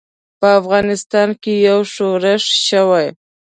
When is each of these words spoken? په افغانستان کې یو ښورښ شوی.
په 0.39 0.47
افغانستان 0.59 1.29
کې 1.41 1.53
یو 1.67 1.79
ښورښ 1.91 2.43
شوی. 2.67 3.07